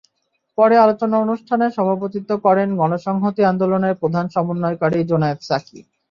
পরে 0.57 0.75
আলোচনা 0.77 1.15
অনুষ্ঠানে 1.19 1.65
সভাপতিত্ব 1.77 2.31
করেন 2.45 2.69
গণসংহতি 2.79 3.41
আন্দোলনের 3.45 3.99
প্রধান 4.01 4.25
সমন্বয়কারী 4.35 4.99
জোনায়েদ 5.09 5.39
সাকী। 5.43 5.79